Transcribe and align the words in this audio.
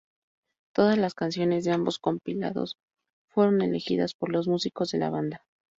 Todas 0.73 0.97
las 0.97 1.13
canciones 1.13 1.63
de 1.63 1.73
ambos 1.73 1.99
compilados 1.99 2.75
fueron 3.29 3.61
elegidas 3.61 4.15
por 4.15 4.31
los 4.31 4.47
músicos 4.47 4.89
de 4.89 4.97
la 4.97 5.11
banda. 5.11 5.45